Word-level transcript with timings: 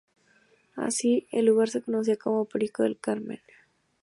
Así, 0.75 1.27
el 1.31 1.45
lugar 1.45 1.69
se 1.69 1.79
conocía 1.83 2.15
como 2.17 2.45
"Perico 2.45 2.81
del 2.81 2.97
Carmen". 2.97 3.41